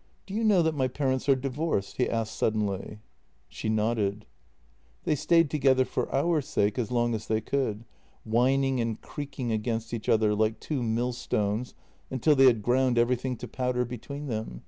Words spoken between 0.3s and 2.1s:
you know that my parents are divorced?" he